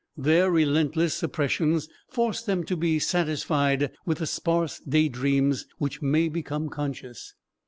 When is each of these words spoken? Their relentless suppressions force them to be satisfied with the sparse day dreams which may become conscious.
Their 0.17 0.49
relentless 0.49 1.13
suppressions 1.13 1.87
force 2.09 2.41
them 2.41 2.63
to 2.63 2.75
be 2.75 2.97
satisfied 2.97 3.91
with 4.03 4.17
the 4.17 4.25
sparse 4.25 4.79
day 4.79 5.09
dreams 5.09 5.67
which 5.77 6.01
may 6.01 6.27
become 6.27 6.69
conscious. 6.69 7.35